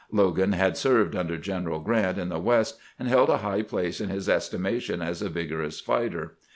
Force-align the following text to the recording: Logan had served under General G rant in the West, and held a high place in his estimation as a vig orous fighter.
Logan 0.11 0.53
had 0.53 0.77
served 0.77 1.15
under 1.15 1.37
General 1.37 1.77
G 1.79 1.91
rant 1.91 2.17
in 2.17 2.29
the 2.29 2.39
West, 2.39 2.79
and 2.97 3.07
held 3.07 3.29
a 3.29 3.37
high 3.37 3.61
place 3.61 4.01
in 4.01 4.09
his 4.09 4.27
estimation 4.27 4.99
as 4.99 5.21
a 5.21 5.29
vig 5.29 5.51
orous 5.51 5.79
fighter. 5.79 6.37